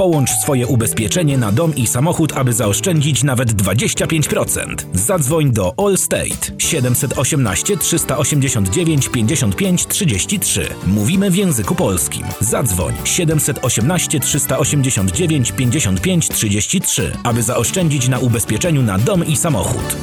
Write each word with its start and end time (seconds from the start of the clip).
Połącz 0.00 0.30
swoje 0.30 0.66
ubezpieczenie 0.66 1.38
na 1.38 1.52
dom 1.52 1.74
i 1.74 1.86
samochód, 1.86 2.32
aby 2.32 2.52
zaoszczędzić 2.52 3.24
nawet 3.24 3.52
25%. 3.52 4.74
Zadzwoń 4.94 5.52
do 5.52 5.74
Allstate 5.76 6.58
718 6.58 7.76
389 7.76 9.08
55 9.08 9.86
33. 9.86 10.68
Mówimy 10.86 11.30
w 11.30 11.36
języku 11.36 11.74
polskim. 11.74 12.26
Zadzwoń 12.40 12.94
718 13.04 14.20
389 14.20 15.52
55 15.52 16.28
33, 16.28 17.12
aby 17.24 17.42
zaoszczędzić 17.42 18.08
na 18.08 18.18
ubezpieczeniu 18.18 18.82
na 18.82 18.98
dom 18.98 19.26
i 19.26 19.36
samochód. 19.36 19.96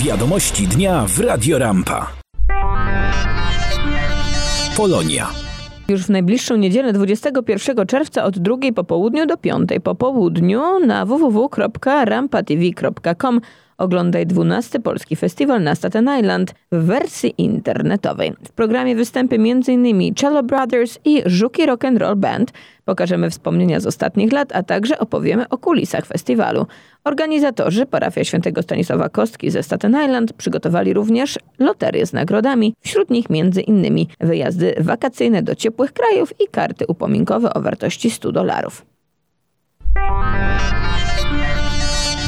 Wiadomości 0.00 0.68
dnia 0.68 1.06
w 1.08 1.18
Radio 1.18 1.58
Rampa. 1.58 2.25
Polonia. 4.76 5.30
Już 5.88 6.02
w 6.02 6.10
najbliższą 6.10 6.56
niedzielę 6.56 6.92
21 6.92 7.86
czerwca 7.86 8.24
od 8.24 8.38
2 8.38 8.56
po 8.74 8.84
południu 8.84 9.26
do 9.26 9.36
5 9.36 9.70
po 9.84 9.94
południu 9.94 10.60
na 10.86 11.06
www.rampatv.com 11.06 13.40
Oglądaj 13.78 14.26
12 14.26 14.80
Polski 14.80 15.16
Festiwal 15.16 15.62
na 15.62 15.74
Staten 15.74 16.10
Island 16.20 16.54
w 16.72 16.84
wersji 16.84 17.34
internetowej. 17.38 18.32
W 18.44 18.52
programie 18.52 18.96
występy 18.96 19.36
m.in. 19.36 20.14
Cello 20.14 20.42
Brothers 20.42 20.98
i 21.04 21.22
Żuki 21.26 21.66
Rock 21.66 21.84
and 21.84 21.98
Roll 21.98 22.16
Band. 22.16 22.52
Pokażemy 22.84 23.30
wspomnienia 23.30 23.80
z 23.80 23.86
ostatnich 23.86 24.32
lat, 24.32 24.56
a 24.56 24.62
także 24.62 24.98
opowiemy 24.98 25.48
o 25.48 25.58
kulisach 25.58 26.06
festiwalu. 26.06 26.66
Organizatorzy 27.04 27.86
parafia 27.86 28.24
świętego 28.24 28.62
Stanisława 28.62 29.08
Kostki 29.08 29.50
ze 29.50 29.62
Staten 29.62 29.96
Island 30.04 30.32
przygotowali 30.32 30.92
również 30.92 31.38
loterię 31.58 32.06
z 32.06 32.12
nagrodami, 32.12 32.74
wśród 32.80 33.10
nich 33.10 33.26
m.in. 33.30 34.06
wyjazdy 34.20 34.74
wakacyjne 34.80 35.42
do 35.42 35.54
ciepłych 35.54 35.92
krajów 35.92 36.40
i 36.40 36.48
karty 36.50 36.84
upominkowe 36.88 37.54
o 37.54 37.60
wartości 37.60 38.10
100 38.10 38.32
dolarów. 38.32 38.86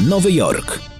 Nowy 0.09 0.31
Jork. 0.31 0.98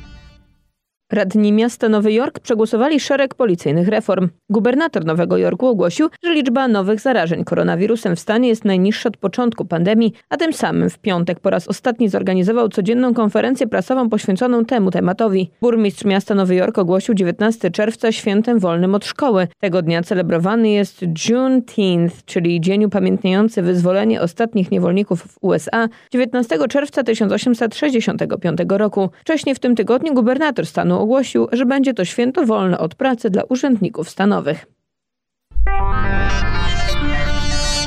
Radni 1.11 1.51
miasta 1.51 1.89
Nowy 1.89 2.13
Jork 2.13 2.39
przegłosowali 2.39 2.99
szereg 2.99 3.35
policyjnych 3.35 3.87
reform. 3.87 4.29
Gubernator 4.49 5.05
Nowego 5.05 5.37
Jorku 5.37 5.67
ogłosił, 5.67 6.09
że 6.23 6.33
liczba 6.33 6.67
nowych 6.67 6.99
zarażeń 6.99 7.43
koronawirusem 7.43 8.15
w 8.15 8.19
stanie 8.19 8.49
jest 8.49 8.65
najniższa 8.65 9.09
od 9.09 9.17
początku 9.17 9.65
pandemii, 9.65 10.13
a 10.29 10.37
tym 10.37 10.53
samym 10.53 10.89
w 10.89 10.99
piątek 10.99 11.39
po 11.39 11.49
raz 11.49 11.67
ostatni 11.67 12.09
zorganizował 12.09 12.69
codzienną 12.69 13.13
konferencję 13.13 13.67
prasową 13.67 14.09
poświęconą 14.09 14.65
temu 14.65 14.91
tematowi. 14.91 15.51
Burmistrz 15.61 16.05
miasta 16.05 16.35
Nowy 16.35 16.55
Jork 16.55 16.77
ogłosił 16.77 17.13
19 17.13 17.71
czerwca 17.71 18.11
świętem 18.11 18.59
wolnym 18.59 18.95
od 18.95 19.05
szkoły. 19.05 19.47
Tego 19.59 19.81
dnia 19.81 20.03
celebrowany 20.03 20.69
jest 20.69 21.01
Juneteenth, 21.29 22.25
czyli 22.25 22.61
dzień 22.61 22.85
upamiętniający 22.85 23.61
wyzwolenie 23.61 24.21
ostatnich 24.21 24.71
niewolników 24.71 25.21
w 25.21 25.37
USA 25.41 25.89
19 26.11 26.67
czerwca 26.69 27.03
1865 27.03 28.59
roku. 28.69 29.09
Wcześniej 29.21 29.55
w 29.55 29.59
tym 29.59 29.75
tygodniu 29.75 30.13
gubernator 30.13 30.65
stanu 30.65 30.98
ogłosił, 30.99 31.47
że 31.51 31.65
będzie 31.65 31.93
to 31.93 32.05
święto 32.05 32.45
wolne 32.45 32.79
od 32.79 32.95
pracy 32.95 33.29
dla 33.29 33.43
urzędników 33.43 34.09
stanowych. 34.09 34.65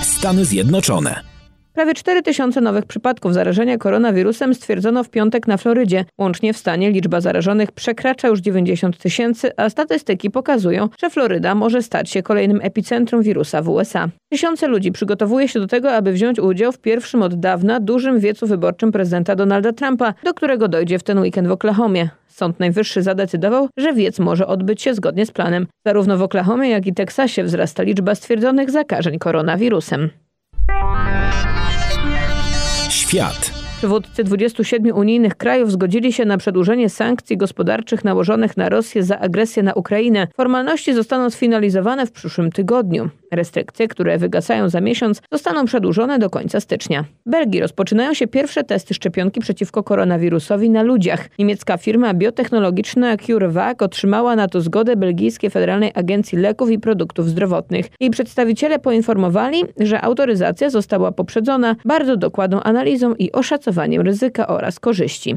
Stany 0.02 0.44
Zjednoczone. 0.44 1.31
Prawie 1.74 1.94
4 1.94 2.22
tysiące 2.22 2.60
nowych 2.60 2.86
przypadków 2.86 3.34
zarażenia 3.34 3.78
koronawirusem 3.78 4.54
stwierdzono 4.54 5.04
w 5.04 5.10
piątek 5.10 5.46
na 5.46 5.56
Florydzie. 5.56 6.04
Łącznie 6.18 6.52
w 6.52 6.56
stanie 6.56 6.90
liczba 6.90 7.20
zarażonych 7.20 7.72
przekracza 7.72 8.28
już 8.28 8.40
90 8.40 8.98
tysięcy, 8.98 9.50
a 9.56 9.70
statystyki 9.70 10.30
pokazują, 10.30 10.88
że 11.02 11.10
Floryda 11.10 11.54
może 11.54 11.82
stać 11.82 12.10
się 12.10 12.22
kolejnym 12.22 12.60
epicentrum 12.62 13.22
wirusa 13.22 13.62
w 13.62 13.68
USA. 13.68 14.08
Tysiące 14.30 14.66
ludzi 14.66 14.92
przygotowuje 14.92 15.48
się 15.48 15.60
do 15.60 15.66
tego, 15.66 15.92
aby 15.92 16.12
wziąć 16.12 16.38
udział 16.38 16.72
w 16.72 16.78
pierwszym 16.78 17.22
od 17.22 17.34
dawna 17.34 17.80
dużym 17.80 18.20
wiecu 18.20 18.46
wyborczym 18.46 18.92
prezydenta 18.92 19.36
Donalda 19.36 19.72
Trumpa, 19.72 20.14
do 20.24 20.34
którego 20.34 20.68
dojdzie 20.68 20.98
w 20.98 21.02
ten 21.02 21.18
weekend 21.18 21.48
w 21.48 21.52
Oklahomie. 21.52 22.08
Sąd 22.28 22.60
Najwyższy 22.60 23.02
zadecydował, 23.02 23.68
że 23.76 23.92
wiec 23.92 24.18
może 24.18 24.46
odbyć 24.46 24.82
się 24.82 24.94
zgodnie 24.94 25.26
z 25.26 25.30
planem. 25.30 25.66
Zarówno 25.86 26.18
w 26.18 26.22
Oklahomie, 26.22 26.70
jak 26.70 26.86
i 26.86 26.94
Teksasie 26.94 27.44
wzrasta 27.44 27.82
liczba 27.82 28.14
stwierdzonych 28.14 28.70
zakażeń 28.70 29.18
koronawirusem. 29.18 30.10
Świat. 33.12 33.50
Przywódcy 33.78 34.24
27 34.24 34.96
unijnych 34.96 35.34
krajów 35.34 35.72
zgodzili 35.72 36.12
się 36.12 36.24
na 36.24 36.38
przedłużenie 36.38 36.88
sankcji 36.88 37.36
gospodarczych 37.36 38.04
nałożonych 38.04 38.56
na 38.56 38.68
Rosję 38.68 39.02
za 39.02 39.18
agresję 39.18 39.62
na 39.62 39.72
Ukrainę. 39.74 40.28
Formalności 40.36 40.94
zostaną 40.94 41.30
sfinalizowane 41.30 42.06
w 42.06 42.12
przyszłym 42.12 42.52
tygodniu. 42.52 43.10
Restrykcje, 43.32 43.88
które 43.88 44.18
wygasają 44.18 44.68
za 44.68 44.80
miesiąc, 44.80 45.22
zostaną 45.32 45.64
przedłużone 45.64 46.18
do 46.18 46.30
końca 46.30 46.60
stycznia. 46.60 47.04
W 47.26 47.30
Belgii 47.30 47.60
rozpoczynają 47.60 48.14
się 48.14 48.26
pierwsze 48.26 48.64
testy 48.64 48.94
szczepionki 48.94 49.40
przeciwko 49.40 49.82
koronawirusowi 49.82 50.70
na 50.70 50.82
ludziach. 50.82 51.28
Niemiecka 51.38 51.76
firma 51.76 52.14
biotechnologiczna 52.14 53.16
CureVac 53.16 53.82
otrzymała 53.82 54.36
na 54.36 54.48
to 54.48 54.60
zgodę 54.60 54.96
Belgijskiej 54.96 55.50
Federalnej 55.50 55.90
Agencji 55.94 56.38
Leków 56.38 56.70
i 56.70 56.78
Produktów 56.78 57.28
Zdrowotnych. 57.28 57.86
Jej 58.00 58.10
przedstawiciele 58.10 58.78
poinformowali, 58.78 59.64
że 59.80 60.00
autoryzacja 60.00 60.70
została 60.70 61.12
poprzedzona 61.12 61.76
bardzo 61.84 62.16
dokładną 62.16 62.62
analizą 62.62 63.14
i 63.14 63.32
oszacowaniem 63.32 64.02
ryzyka 64.02 64.46
oraz 64.46 64.80
korzyści. 64.80 65.36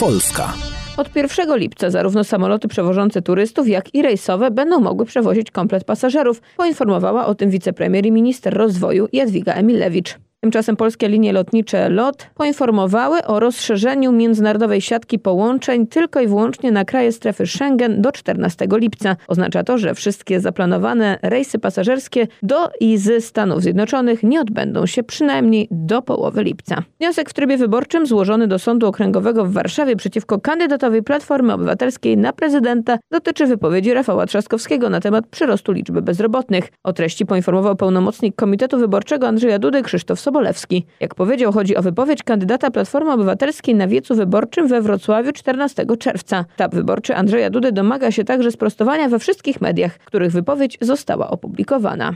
Polska. 0.00 0.75
Od 0.96 1.16
1 1.16 1.56
lipca 1.56 1.90
zarówno 1.90 2.24
samoloty 2.24 2.68
przewożące 2.68 3.22
turystów, 3.22 3.68
jak 3.68 3.94
i 3.94 4.02
rejsowe 4.02 4.50
będą 4.50 4.80
mogły 4.80 5.06
przewozić 5.06 5.50
komplet 5.50 5.84
pasażerów, 5.84 6.42
poinformowała 6.56 7.26
o 7.26 7.34
tym 7.34 7.50
wicepremier 7.50 8.06
i 8.06 8.12
minister 8.12 8.54
rozwoju 8.54 9.08
Jadwiga 9.12 9.52
Emilewicz. 9.52 10.18
Tymczasem 10.40 10.76
polskie 10.76 11.08
linie 11.08 11.32
lotnicze 11.32 11.88
LOT 11.88 12.26
poinformowały 12.34 13.24
o 13.24 13.40
rozszerzeniu 13.40 14.12
międzynarodowej 14.12 14.80
siatki 14.80 15.18
połączeń 15.18 15.86
tylko 15.86 16.20
i 16.20 16.26
wyłącznie 16.26 16.72
na 16.72 16.84
kraje 16.84 17.12
strefy 17.12 17.46
Schengen 17.46 18.02
do 18.02 18.12
14 18.12 18.66
lipca. 18.72 19.16
Oznacza 19.28 19.64
to, 19.64 19.78
że 19.78 19.94
wszystkie 19.94 20.40
zaplanowane 20.40 21.18
rejsy 21.22 21.58
pasażerskie 21.58 22.26
do 22.42 22.70
i 22.80 22.98
z 22.98 23.24
Stanów 23.24 23.62
Zjednoczonych 23.62 24.22
nie 24.22 24.40
odbędą 24.40 24.86
się 24.86 25.02
przynajmniej 25.02 25.68
do 25.70 26.02
połowy 26.02 26.42
lipca. 26.42 26.82
Wniosek 27.00 27.30
w 27.30 27.32
trybie 27.32 27.56
wyborczym 27.56 28.06
złożony 28.06 28.46
do 28.46 28.58
Sądu 28.58 28.86
Okręgowego 28.86 29.44
w 29.44 29.52
Warszawie 29.52 29.96
przeciwko 29.96 30.40
kandydatowi 30.40 31.02
Platformy 31.02 31.52
Obywatelskiej 31.52 32.16
na 32.16 32.32
prezydenta 32.32 32.98
dotyczy 33.12 33.46
wypowiedzi 33.46 33.94
Rafała 33.94 34.26
Trzaskowskiego 34.26 34.90
na 34.90 35.00
temat 35.00 35.26
przyrostu 35.26 35.72
liczby 35.72 36.02
bezrobotnych. 36.02 36.68
O 36.84 36.92
treści 36.92 37.26
poinformował 37.26 37.76
pełnomocnik 37.76 38.36
Komitetu 38.36 38.78
Wyborczego 38.78 39.28
Andrzeja 39.28 39.58
Dudy 39.58 39.82
Krzysztof. 39.82 40.25
Sobolewski. 40.26 40.86
Jak 41.00 41.14
powiedział, 41.14 41.52
chodzi 41.52 41.76
o 41.76 41.82
wypowiedź 41.82 42.22
kandydata 42.22 42.70
Platformy 42.70 43.12
Obywatelskiej 43.12 43.74
na 43.74 43.88
wiecu 43.88 44.14
wyborczym 44.14 44.68
we 44.68 44.80
Wrocławiu 44.80 45.32
14 45.32 45.86
czerwca. 45.98 46.44
Sztab 46.54 46.74
wyborczy 46.74 47.16
Andrzeja 47.16 47.50
Dudy 47.50 47.72
domaga 47.72 48.10
się 48.10 48.24
także 48.24 48.50
sprostowania 48.50 49.08
we 49.08 49.18
wszystkich 49.18 49.60
mediach, 49.60 49.98
których 49.98 50.32
wypowiedź 50.32 50.78
została 50.80 51.30
opublikowana. 51.30 52.14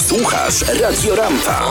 Słuchasz 0.00 0.80
Radio 0.80 1.16
Rampa. 1.16 1.68